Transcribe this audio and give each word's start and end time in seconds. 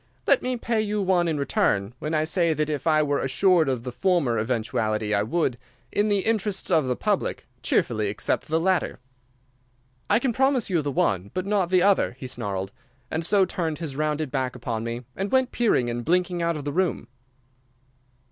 'Let 0.25 0.41
me 0.41 0.57
pay 0.57 0.81
you 0.81 0.99
one 0.99 1.27
in 1.27 1.37
return 1.37 1.93
when 1.99 2.15
I 2.15 2.23
say 2.23 2.55
that 2.55 2.71
if 2.71 2.87
I 2.87 3.03
were 3.03 3.19
assured 3.19 3.69
of 3.69 3.83
the 3.83 3.91
former 3.91 4.39
eventuality 4.39 5.13
I 5.13 5.21
would, 5.21 5.59
in 5.91 6.09
the 6.09 6.21
interests 6.25 6.71
of 6.71 6.87
the 6.87 6.95
public, 6.95 7.45
cheerfully 7.61 8.09
accept 8.09 8.47
the 8.47 8.59
latter.' 8.59 8.97
"'I 10.09 10.17
can 10.17 10.33
promise 10.33 10.71
you 10.71 10.81
the 10.81 10.89
one, 10.89 11.29
but 11.35 11.45
not 11.45 11.69
the 11.69 11.83
other,' 11.83 12.15
he 12.17 12.25
snarled, 12.25 12.71
and 13.11 13.23
so 13.23 13.45
turned 13.45 13.77
his 13.77 13.95
rounded 13.95 14.31
back 14.31 14.55
upon 14.55 14.83
me, 14.83 15.05
and 15.15 15.31
went 15.31 15.51
peering 15.51 15.87
and 15.87 16.03
blinking 16.03 16.41
out 16.41 16.57
of 16.57 16.65
the 16.65 16.73
room. 16.73 17.07